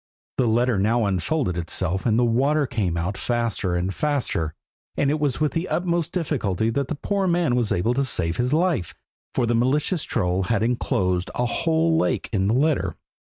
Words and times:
The 0.39 0.47
letter 0.47 0.79
now 0.79 1.05
unfolded 1.05 1.55
itself 1.57 2.07
and 2.07 2.17
the 2.17 2.25
water 2.25 2.65
came 2.65 2.97
out 2.97 3.19
faster 3.19 3.75
and 3.75 3.93
faster, 3.93 4.55
and 4.97 5.11
it 5.11 5.19
was 5.19 5.39
with 5.39 5.51
the 5.51 5.67
utmost 5.69 6.11
difficulty 6.11 6.71
the 6.71 6.85
poor 6.99 7.27
man 7.27 7.55
was 7.55 7.71
able 7.71 7.93
to 7.93 8.03
save 8.03 8.37
his 8.37 8.51
life, 8.51 8.95
for 9.35 9.45
the 9.45 9.53
malicious 9.53 10.03
troll 10.03 10.45
had 10.45 10.63
enclosed 10.63 11.29
a 11.35 11.45
whole 11.45 11.99
lake 11.99 12.29
in 12.33 12.47
the 12.47 12.55
letter. 12.55 12.95